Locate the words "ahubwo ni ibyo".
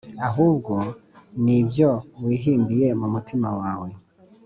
0.27-1.89